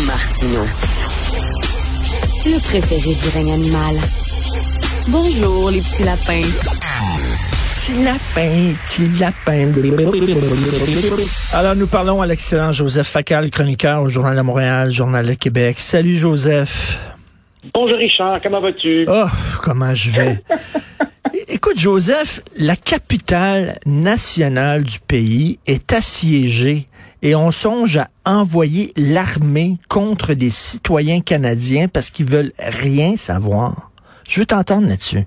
[0.00, 0.64] Martino.
[2.46, 3.96] Le préféré du règne animal.
[5.08, 6.40] Bonjour, les petits lapins.
[7.70, 9.70] Petit lapin, petit lapin.
[11.52, 15.78] Alors, nous parlons à l'excellent Joseph Facal, chroniqueur au Journal de Montréal, Journal de Québec.
[15.78, 16.98] Salut, Joseph.
[17.74, 18.40] Bonjour, Richard.
[18.42, 19.04] Comment vas-tu?
[19.08, 19.26] Oh,
[19.62, 20.42] comment je vais?
[21.48, 26.88] Écoute, Joseph, la capitale nationale du pays est assiégée
[27.22, 33.90] et on songe à envoyer l'armée contre des citoyens canadiens parce qu'ils veulent rien savoir.
[34.28, 35.24] Je veux t'entendre là-dessus.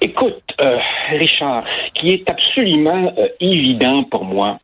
[0.00, 0.78] Écoute, euh,
[1.10, 4.58] Richard, ce qui est absolument euh, évident pour moi,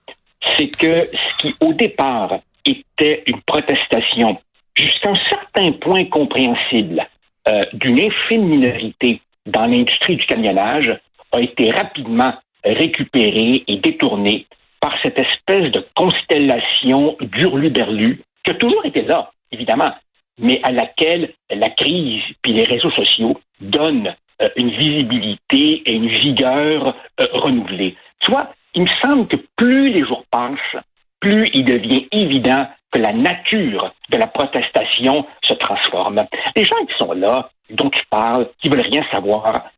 [0.56, 4.38] c'est que ce qui au départ était une protestation
[4.76, 7.06] jusqu'à un certain point compréhensible
[7.48, 10.94] euh, d'une infime minorité dans l'industrie du camionnage
[11.32, 12.34] a été rapidement
[12.64, 14.46] récupéré et détourné
[14.82, 19.92] par cette espèce de constellation d'hurluberlu qui a toujours été là, évidemment,
[20.38, 26.08] mais à laquelle la crise puis les réseaux sociaux donnent euh, une visibilité et une
[26.08, 27.96] vigueur euh, renouvelée.
[28.18, 30.82] Tu vois, il me semble que plus les jours passent,
[31.20, 36.26] plus il devient évident que la nature de la protestation se transforme.
[36.56, 39.70] Les gens qui sont là, dont tu parles, qui veulent rien savoir,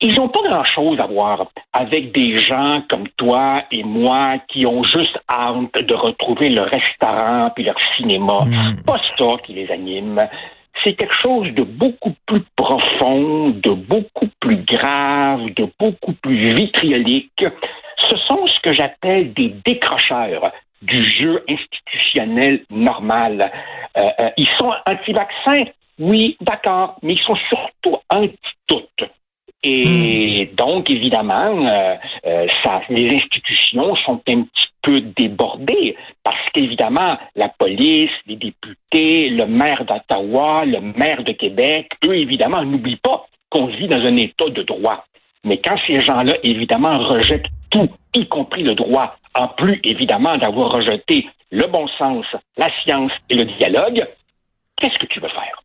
[0.00, 4.82] ils n'ont pas grand-chose à voir avec des gens comme toi et moi qui ont
[4.82, 8.40] juste hâte de retrouver leur restaurant puis leur cinéma.
[8.46, 8.82] Mm.
[8.86, 10.26] Pas ça qui les anime.
[10.82, 17.44] C'est quelque chose de beaucoup plus profond, de beaucoup plus grave, de beaucoup plus vitriolique.
[18.08, 23.52] Ce sont ce que j'appelle des décrocheurs du jeu institutionnel normal.
[23.98, 25.64] Euh, euh, ils sont anti-vaccins,
[25.98, 28.86] oui, d'accord, mais ils sont surtout anti-tout.
[29.72, 31.94] Et donc, évidemment, euh,
[32.26, 39.30] euh, ça, les institutions sont un petit peu débordées parce qu'évidemment, la police, les députés,
[39.30, 44.16] le maire d'Ottawa, le maire de Québec, eux, évidemment, n'oublient pas qu'on vit dans un
[44.16, 45.04] état de droit.
[45.44, 50.72] Mais quand ces gens-là, évidemment, rejettent tout, y compris le droit, en plus, évidemment, d'avoir
[50.72, 52.26] rejeté le bon sens,
[52.56, 54.04] la science et le dialogue,
[54.76, 55.62] qu'est-ce que tu veux faire?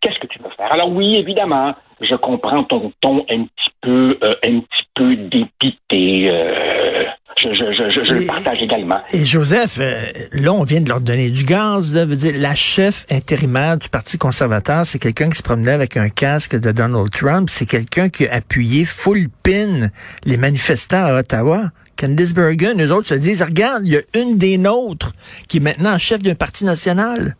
[0.00, 0.72] Qu'est-ce que tu veux faire?
[0.72, 6.30] Alors oui, évidemment, je comprends ton ton un petit peu, euh, un petit peu dépité.
[6.30, 7.04] euh,
[7.38, 9.00] je, je, je, je, je le partage également.
[9.12, 11.96] Et Joseph, euh, là, on vient de leur donner du gaz.
[11.96, 15.96] Là, veut dire, la chef intérimaire du Parti conservateur, c'est quelqu'un qui se promenait avec
[15.96, 17.48] un casque de Donald Trump.
[17.50, 19.88] C'est quelqu'un qui a appuyé full pin
[20.24, 21.70] les manifestants à Ottawa.
[21.98, 25.12] Candice Bergen, eux autres se disent, regarde, il y a une des nôtres
[25.48, 27.36] qui est maintenant chef d'un parti national.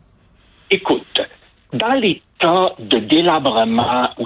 [0.71, 1.21] Écoute,
[1.73, 4.25] dans l'état de délabrement où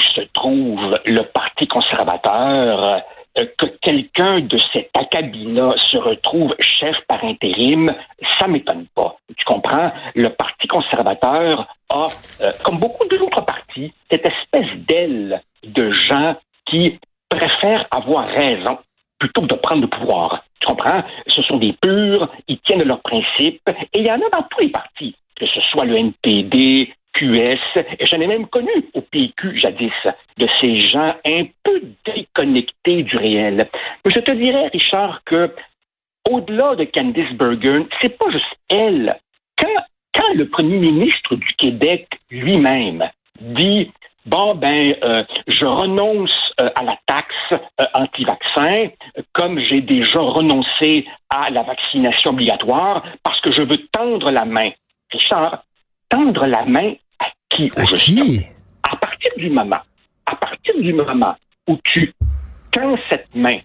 [0.52, 3.04] le Parti conservateur,
[3.38, 7.94] euh, que quelqu'un de cet acabit-là se retrouve chef par intérim,
[8.40, 9.18] ça m'étonne pas.
[9.38, 9.92] Tu comprends?
[10.16, 12.08] Le Parti conservateur a,
[12.42, 16.36] euh, comme beaucoup d'autres partis, cette espèce d'aile de gens
[16.66, 18.80] qui préfèrent avoir raison
[19.20, 20.44] plutôt que de prendre le pouvoir.
[20.60, 21.04] Tu comprends?
[21.28, 24.62] Ce sont des purs, ils tiennent leurs principes, et il y en a dans tous
[24.62, 27.60] les partis, que ce soit le NPD, QS,
[28.00, 29.92] et j'en ai même connu au PQ jadis,
[30.38, 33.70] de ces gens un peu déconnectés du réel.
[34.06, 35.52] Je te dirais, Richard, que
[36.30, 39.18] au-delà de Candice Bergen, c'est pas juste elle.
[39.58, 39.84] Quand,
[40.14, 43.04] quand le premier ministre du Québec lui-même
[43.40, 43.92] dit
[44.28, 48.90] Bon, ben, euh, je renonce euh, à la taxe euh, anti-vaccin,
[49.32, 54.72] comme j'ai déjà renoncé à la vaccination obligatoire, parce que je veux tendre la main.
[55.14, 55.64] Richard,
[56.10, 58.42] tendre la main à qui À qui?
[58.84, 59.80] à partir du moment,
[60.82, 61.36] du moment
[61.68, 62.14] où tu
[62.72, 63.60] tends cette main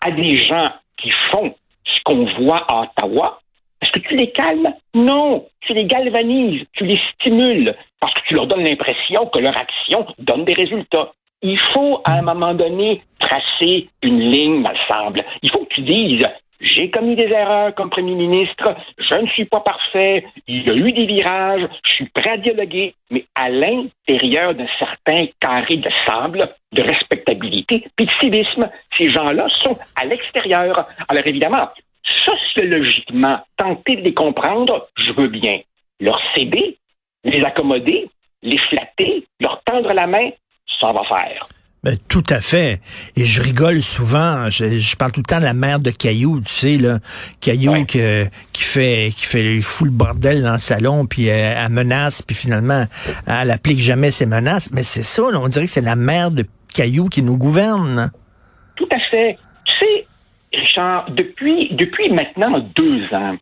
[0.00, 0.70] à des gens
[1.00, 1.54] qui font
[1.84, 3.40] ce qu'on voit à Ottawa,
[3.80, 4.72] est-ce que tu les calmes?
[4.94, 5.46] Non.
[5.60, 10.06] Tu les galvanises, tu les stimules, parce que tu leur donnes l'impression que leur action
[10.18, 11.12] donne des résultats.
[11.42, 15.22] Il faut, à un moment donné, tracer une ligne, me semble.
[15.42, 16.26] Il faut que tu dises,
[16.60, 18.74] j'ai commis des erreurs comme premier ministre,
[19.10, 22.36] je ne suis pas parfait, il y a eu des virages, je suis prêt à
[22.36, 29.10] dialoguer, mais à l'intérieur d'un certain carré de sable, de respectabilité, puis de civisme, ces
[29.10, 30.86] gens-là sont à l'extérieur.
[31.08, 31.68] Alors évidemment,
[32.24, 35.60] sociologiquement, tenter de les comprendre, je veux bien.
[36.00, 36.78] Leur céder,
[37.24, 38.08] les accommoder,
[38.42, 40.30] les flatter, leur tendre la main,
[40.80, 41.48] ça va faire.
[41.84, 42.80] Ben, tout à fait.
[43.14, 44.48] Et je rigole souvent.
[44.48, 46.98] Je, je parle tout le temps de la mère de Caillou, tu sais, là.
[47.42, 47.84] Caillou Ouais.
[47.84, 52.22] que- qui fait qui fait fou le bordel dans le salon, puis euh, elle menace,
[52.22, 52.86] puis finalement,
[53.26, 54.70] elle applique jamais ses menaces.
[54.72, 58.10] Mais c'est ça, là, on dirait que c'est la mère de Caillou qui nous gouverne.
[58.76, 59.38] Tout à fait.
[59.64, 60.06] Tu sais,
[60.58, 63.36] Richard, depuis, depuis maintenant deux ans,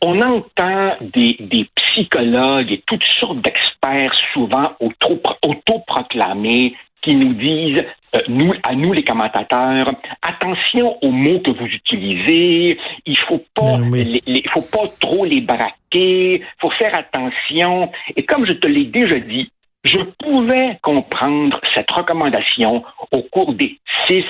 [0.00, 7.84] on entend des, des, psychologues et toutes sortes d'experts, souvent autoproclamés, qui nous disent,
[8.16, 9.92] euh, nous, à nous les commentateurs,
[10.22, 15.40] attention aux mots que vous utilisez, il faut pas, ben il faut pas trop les
[15.40, 17.90] braquer, faut faire attention.
[18.16, 19.50] Et comme je te l'ai déjà dit,
[19.84, 24.24] je pouvais comprendre cette recommandation au cours des six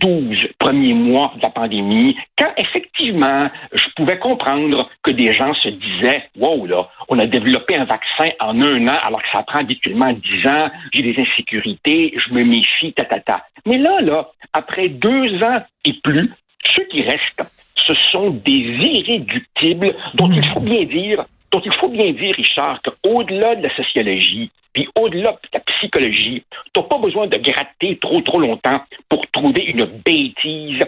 [0.00, 5.68] 12 premiers mois de la pandémie, quand effectivement, je pouvais comprendre que des gens se
[5.68, 9.60] disaient, wow, là, on a développé un vaccin en un an alors que ça prend
[9.60, 13.44] habituellement 10 ans, j'ai des insécurités, je me méfie, ta, ta, ta.
[13.66, 16.30] Mais là, là, après deux ans et plus,
[16.74, 17.44] ceux qui restent,
[17.76, 22.80] ce sont des irréductibles dont il faut bien dire dont il faut bien dire, Richard,
[22.82, 27.96] qu'au-delà de la sociologie, puis au-delà de la psychologie, tu n'as pas besoin de gratter
[27.98, 30.82] trop, trop longtemps pour trouver une bêtise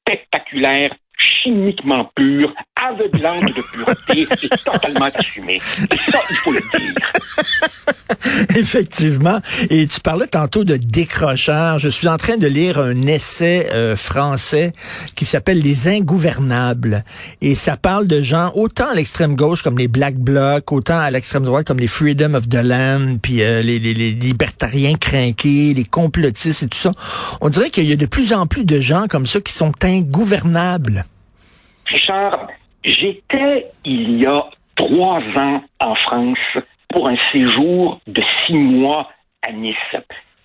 [0.00, 5.56] spectaculaire chimiquement pur, aveuglante de pureté et totalement assumée.
[5.56, 7.12] Et ça, il faut le dire.
[8.56, 9.40] Effectivement.
[9.70, 11.82] Et tu parlais tantôt de décrochage.
[11.82, 14.72] Je suis en train de lire un essai euh, français
[15.14, 17.04] qui s'appelle Les Ingouvernables.
[17.40, 21.10] Et ça parle de gens autant à l'extrême gauche comme les Black Blocs, autant à
[21.10, 25.74] l'extrême droite comme les Freedom of the Land, puis euh, les, les, les libertariens crainqués,
[25.74, 26.92] les complotistes et tout ça.
[27.40, 29.72] On dirait qu'il y a de plus en plus de gens comme ça qui sont
[29.82, 31.04] ingouvernables.
[31.88, 32.48] Richard,
[32.84, 34.44] j'étais il y a
[34.76, 36.38] trois ans en France
[36.90, 39.10] pour un séjour de six mois
[39.42, 39.76] à Nice.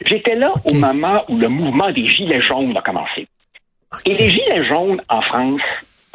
[0.05, 3.27] J'étais là au moment où le mouvement des Gilets jaunes a commencé.
[4.05, 5.61] Et les Gilets jaunes en France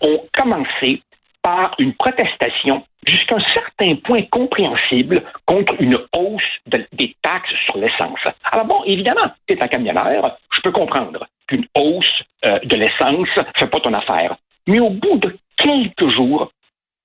[0.02, 1.02] ont commencé
[1.42, 8.20] par une protestation jusqu'à un certain point compréhensible contre une hausse des taxes sur l'essence.
[8.50, 13.28] Alors bon, évidemment, tu es un camionneur, je peux comprendre qu'une hausse euh, de l'essence
[13.36, 14.36] ne fait pas ton affaire.
[14.68, 16.52] Mais au bout de quelques jours,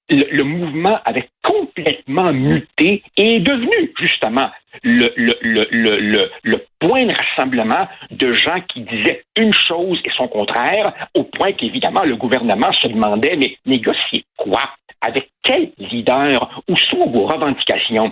[0.10, 4.50] le, mouvement avait complètement muté et est devenu justement
[4.84, 11.24] le, le, point de rassemblement de gens qui disaient une chose et son contraire, au
[11.24, 14.70] point qu'évidemment le gouvernement se demandait, mais négocier quoi?
[15.00, 16.64] Avec quel leader?
[16.68, 18.12] Où sont vos revendications?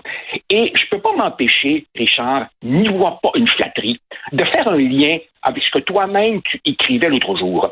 [0.49, 3.99] Et je ne peux pas m'empêcher, Richard, n'y vois pas une flatterie,
[4.31, 7.69] de faire un lien avec ce que toi-même tu écrivais l'autre jour.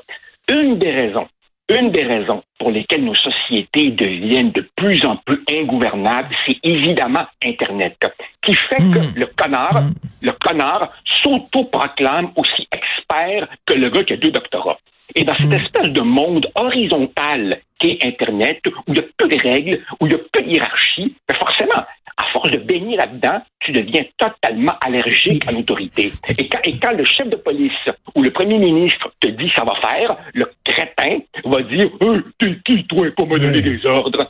[0.49, 1.27] Une des raisons
[1.69, 7.25] une des raisons pour lesquelles nos sociétés deviennent de plus en plus ingouvernables, c'est évidemment
[7.43, 7.97] Internet,
[8.43, 9.13] qui fait que hmm.
[9.15, 9.93] le connard, hmm.
[10.21, 14.79] le connard s'auto-proclame aussi expert que le gars qui a deux doctorats.
[15.15, 15.53] Et dans cette hmm.
[15.53, 20.11] espèce de monde horizontal qu'est Internet, où il y a peu de règles, où il
[20.11, 21.85] y a peu de hiérarchie, ben forcément,
[22.19, 26.11] à force de baigner là-dedans, tu deviens totalement allergique à l'autorité.
[26.37, 27.71] Et quand, et quand le chef de police
[28.13, 32.57] ou le premier ministre te dit ça va faire, le crétin va dire euh, T'es
[32.65, 34.27] qui, toi, pour me donner des ordres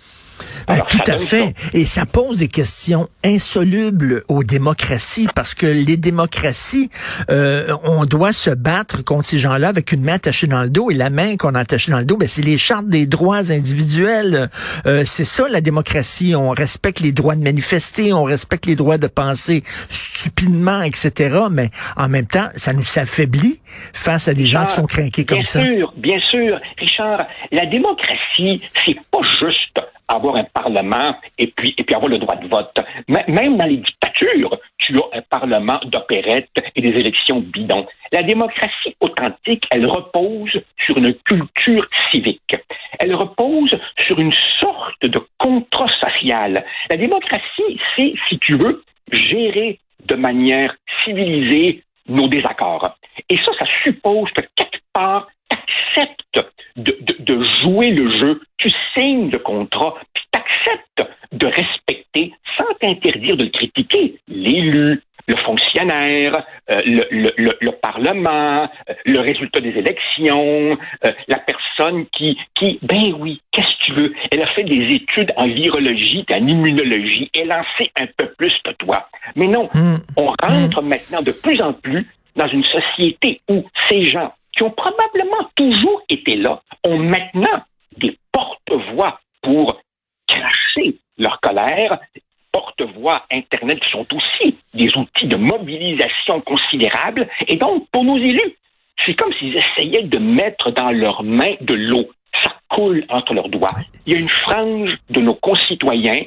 [0.69, 1.53] ben, tout à fait.
[1.73, 6.89] Et ça pose des questions insolubles aux démocraties parce que les démocraties,
[7.29, 10.91] euh, on doit se battre contre ces gens-là avec une main attachée dans le dos
[10.91, 13.51] et la main qu'on a attachée dans le dos, ben, c'est les chartes des droits
[13.51, 14.49] individuels.
[14.85, 16.35] Euh, c'est ça la démocratie.
[16.35, 21.39] On respecte les droits de manifester, on respecte les droits de penser stupidement, etc.
[21.51, 23.59] Mais en même temps, ça nous affaiblit
[23.93, 25.59] face à des gens qui sont craqués comme ça.
[25.59, 26.59] Bien sûr, bien sûr.
[26.77, 32.17] Richard, la démocratie, c'est pas juste avoir un parlement et puis, et puis avoir le
[32.17, 32.77] droit de vote.
[33.07, 37.85] Même dans les dictatures, tu as un parlement d'opérette et des élections bidons.
[38.11, 42.55] La démocratie authentique, elle repose sur une culture civique.
[42.99, 46.65] Elle repose sur une sorte de contrat social.
[46.89, 52.95] La démocratie, c'est, si tu veux, gérer de manière civilisée nos désaccords.
[53.29, 58.41] Et ça, ça suppose que quelque part, tu acceptes de, de, jouer le jeu,
[58.95, 66.43] signes le contrat, puis tu acceptes de respecter, sans t'interdire de critiquer, l'élu, le fonctionnaire,
[66.71, 72.79] euh, le, le, le, Parlement, euh, le résultat des élections, euh, la personne qui, qui,
[72.81, 74.13] ben oui, qu'est-ce que tu veux?
[74.31, 78.53] Elle a fait des études en virologie, en immunologie, elle en sait un peu plus
[78.63, 79.07] que toi.
[79.35, 79.97] Mais non, hmm.
[80.17, 84.71] on rentre maintenant de plus en plus dans une société où ces gens qui ont
[84.71, 87.63] probablement toujours été là, ont maintenant
[87.97, 89.81] des porte-voix pour
[90.27, 91.99] cracher leur colère,
[92.51, 97.27] porte-voix Internet qui sont aussi des outils de mobilisation considérables.
[97.47, 98.55] Et donc, pour nos élus,
[99.05, 102.09] c'est comme s'ils essayaient de mettre dans leurs mains de l'eau.
[102.43, 103.69] Ça coule entre leurs doigts.
[104.05, 106.23] Il y a une frange de nos concitoyens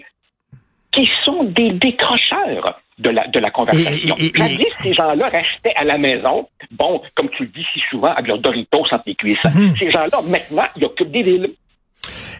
[0.90, 4.16] qui sont des décrocheurs de la, de la conversation.
[4.18, 4.32] Et,
[4.80, 8.38] ces gens-là restaient à la maison, bon, comme tu le dis si souvent, avec leurs
[8.38, 9.38] Doritos entre les cuisses.
[9.44, 9.74] Mhm.
[9.78, 11.50] Ces gens-là, maintenant, ils occupent des villes.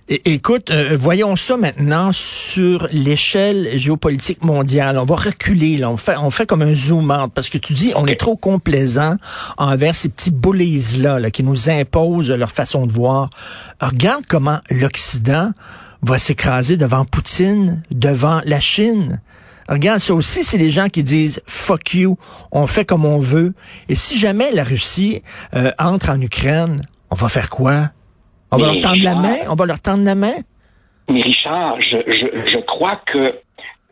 [0.08, 4.98] écoute, euh, voyons ça maintenant sur l'échelle géopolitique mondiale.
[4.98, 5.90] On va reculer, là.
[5.90, 8.36] On fait, on fait comme un zoom out parce que tu dis, on est trop
[8.36, 9.16] complaisant
[9.58, 13.30] envers ces petits bullies là, là, qui nous imposent leur façon de voir.
[13.80, 15.52] Regarde comment l'Occident
[16.02, 19.20] va s'écraser devant Poutine, devant la Chine.
[19.68, 22.16] Regarde, ça aussi, c'est les gens qui disent fuck you,
[22.50, 23.54] on fait comme on veut.
[23.88, 25.22] Et si jamais la Russie
[25.54, 27.90] euh, entre en Ukraine, on va faire quoi?
[28.50, 29.36] On va leur tendre la main?
[29.48, 30.34] On va leur tendre la main?
[31.08, 33.34] Mais Richard, je, je, je crois que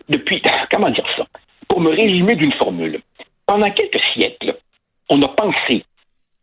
[0.08, 1.24] depuis, comment dire ça?
[1.68, 3.00] Pour me résumer d'une formule,
[3.46, 4.56] pendant quelques siècles,
[5.08, 5.84] on a pensé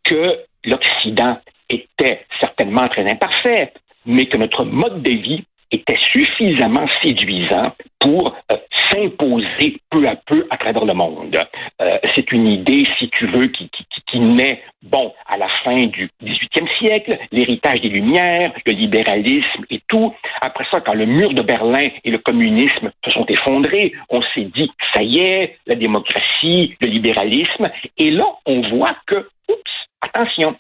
[0.03, 1.37] que l'Occident
[1.69, 3.73] était certainement très imparfait,
[4.05, 8.55] mais que notre mode de vie était suffisamment séduisant pour euh,
[8.97, 11.37] s'imposer peu à peu à travers le monde.
[11.81, 13.69] Euh, c'est une idée, si tu veux, qui,
[14.07, 19.81] qui, naît, bon, à la fin du 18e siècle, l'héritage des Lumières, le libéralisme et
[19.87, 20.13] tout.
[20.41, 24.49] Après ça, quand le mur de Berlin et le communisme se sont effondrés, on s'est
[24.55, 27.69] dit, ça y est, la démocratie, le libéralisme.
[27.97, 30.55] Et là, on voit que, oups, attention,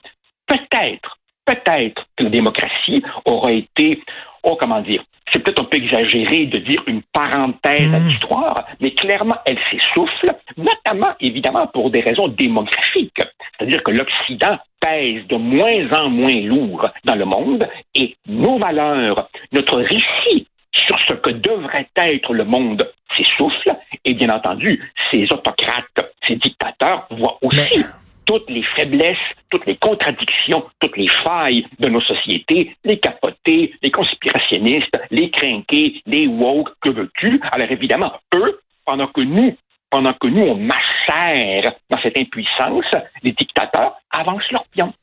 [0.45, 4.01] peut-être, peut-être que la démocratie aura été
[4.43, 8.07] oh, comment dire, c'est peut-être un peu exagéré de dire une parenthèse à mmh.
[8.07, 13.21] l'histoire, mais clairement, elle s'essouffle, notamment, évidemment, pour des raisons démographiques.
[13.57, 19.29] C'est-à-dire que l'Occident pèse de moins en moins lourd dans le monde et nos valeurs,
[19.51, 23.75] notre récit sur ce que devrait être le monde s'essouffle
[24.05, 27.83] et bien entendu, ces autocrates, ces dictateurs voient aussi
[28.27, 29.17] toutes les faiblesses,
[29.49, 36.01] toutes les contradictions, toutes les failles de nos sociétés, les capotés, les conspirationnistes, les crinqués,
[36.05, 37.39] les woke, que veux-tu?
[37.51, 39.55] Alors évidemment, eux, pendant que nous,
[39.89, 42.85] pendant que nous, on macère dans cette impuissance,
[43.23, 44.93] les dictateurs avancent leur pion.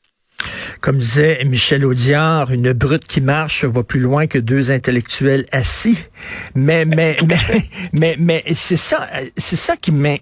[0.81, 6.07] Comme disait Michel Audiard, une brute qui marche va plus loin que deux intellectuels assis.
[6.53, 7.37] Mais, mais, mais,
[7.93, 10.17] mais, mais, c'est ça, c'est ça qui me,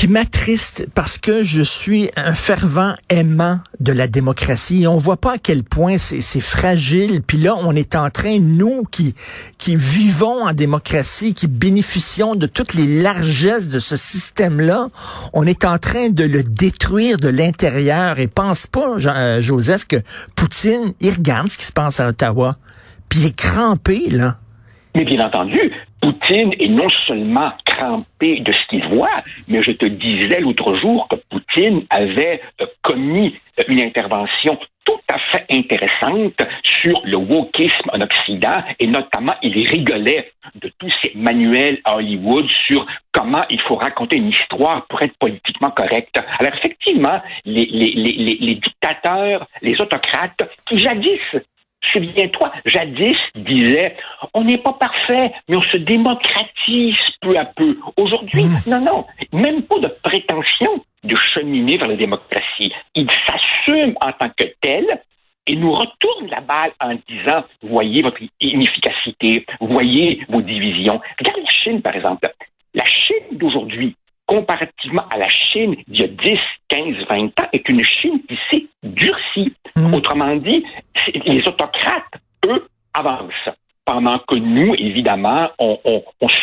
[0.00, 5.18] qui m'attriste parce que je suis un fervent aimant de la démocratie et on voit
[5.18, 7.20] pas à quel point c'est fragile.
[7.20, 9.14] Puis là, on est en train, nous qui,
[9.58, 14.88] qui vivons en démocratie, qui bénéficions de toutes les largesses de ce système-là,
[15.34, 18.20] on est en train de le détruire de l'intérieur.
[18.20, 19.96] Et pense pas, euh, Joseph, que
[20.34, 22.56] Poutine, il regarde ce qui se passe à Ottawa,
[23.10, 24.38] puis il est crampé, là.
[24.94, 25.60] Mais bien entendu,
[26.00, 31.06] Poutine est non seulement crampé de ce qu'il voit, mais je te disais l'autre jour
[31.08, 37.90] que Poutine avait euh, commis euh, une intervention tout à fait intéressante sur le wokisme
[37.92, 43.60] en Occident et notamment il rigolait de tous ces manuels à Hollywood sur comment il
[43.60, 46.18] faut raconter une histoire pour être politiquement correct.
[46.38, 51.20] Alors effectivement, les, les, les, les dictateurs, les autocrates qui jadis
[51.92, 53.96] Souviens-toi, jadis disait,
[54.34, 57.76] on n'est pas parfait, mais on se démocratise peu à peu.
[57.96, 58.70] Aujourd'hui, mmh.
[58.70, 62.72] non, non, même pas de prétention de cheminer vers la démocratie.
[62.94, 64.84] Il s'assume en tant que tel
[65.46, 71.00] et nous retourne la balle en disant, voyez votre inefficacité, voyez vos divisions.
[71.18, 72.30] Regarde la Chine, par exemple.
[72.74, 73.96] La Chine d'aujourd'hui,
[74.26, 78.38] comparativement à la Chine d'il y a 10, 15, 20 ans, est une Chine qui
[78.50, 79.52] s'est durcie.
[79.76, 79.94] Mmh.
[79.94, 80.64] Autrement dit,
[81.24, 82.14] les autocrates,
[82.46, 83.50] eux, avancent
[83.90, 85.82] pendant que nous, évidemment, on,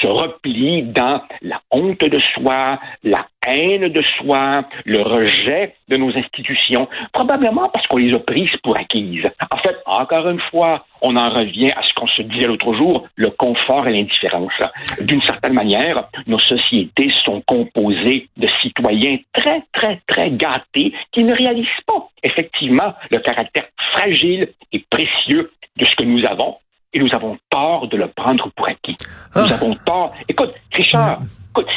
[0.02, 6.14] se replie dans la honte de soi, la haine de soi, le rejet de nos
[6.14, 9.26] institutions, probablement parce qu'on les a prises pour acquises.
[9.50, 13.08] En fait, encore une fois, on en revient à ce qu'on se disait l'autre jour,
[13.16, 14.52] le confort et l'indifférence.
[15.00, 21.34] D'une certaine manière, nos sociétés sont composées de citoyens très, très, très gâtés qui ne
[21.34, 26.58] réalisent pas effectivement le caractère fragile et précieux de ce que nous avons
[26.98, 28.98] et nous avons tort de le prendre pour acquis.
[29.36, 29.54] Nous ah.
[29.54, 30.14] avons tort.
[30.28, 31.68] Écoute, Richard, écoute,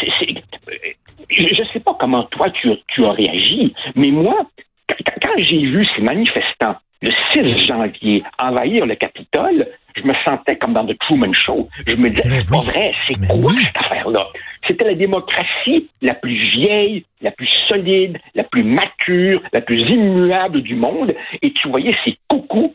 [1.28, 4.36] je ne sais pas comment toi tu, tu as réagi, mais moi,
[4.88, 10.72] quand j'ai vu ces manifestants le 6 janvier envahir le Capitole, je me sentais comme
[10.72, 11.68] dans The Truman Show.
[11.86, 14.26] Je me disais, c'est pas vrai, c'est quoi cette affaire-là?
[14.66, 20.62] C'était la démocratie la plus vieille, la plus solide, la plus mature, la plus immuable
[20.62, 22.74] du monde, et tu voyais ces coucous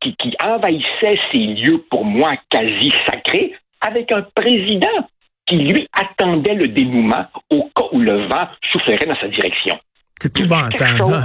[0.00, 5.08] qui, qui, envahissait ces lieux pour moi quasi sacrés avec un président
[5.46, 9.78] qui, lui, attendait le dénouement au cas où le vent soufflerait dans sa direction.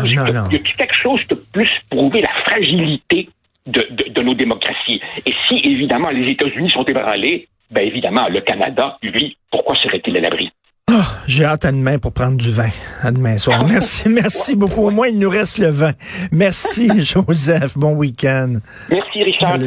[0.06, 0.50] C'est.
[0.50, 3.30] Il y a quelque chose de plus prouver la fragilité
[3.68, 5.02] de, de, nos démocraties?
[5.26, 10.22] Et si, évidemment, les États-Unis sont ébranlés, ben évidemment, le Canada, lui, pourquoi serait-il à
[10.22, 10.52] l'abri?
[10.90, 12.70] Oh, j'ai hâte à demain pour prendre du vin.
[13.04, 13.66] À demain soir.
[13.68, 14.88] Merci, merci beaucoup.
[14.88, 15.92] Au moins, il nous reste le vin.
[16.32, 17.78] Merci, Joseph.
[17.78, 18.60] Bon week-end.
[18.90, 19.58] Merci, Richard.